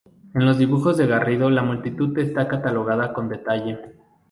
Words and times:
En 0.33 0.47
los 0.47 0.57
dibujos 0.57 0.97
de 0.97 1.05
Garrido 1.05 1.51
la 1.51 1.61
multitud 1.61 2.17
está 2.17 2.47
catalogada 2.47 3.13
con 3.13 3.29
detalle. 3.29 3.77